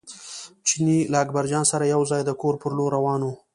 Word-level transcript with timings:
چیني 0.67 0.97
له 1.11 1.17
اکبرجان 1.23 1.63
سره 1.71 1.85
یو 1.93 2.01
ځای 2.11 2.21
د 2.25 2.31
کور 2.41 2.55
پر 2.61 2.71
لور 2.77 2.91
روان 2.97 3.21
و. 3.23 3.29